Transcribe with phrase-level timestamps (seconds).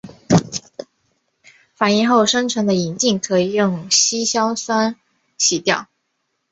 [1.75, 4.95] 反应后生成的银镜可以用稀硝酸
[5.37, 5.89] 洗掉。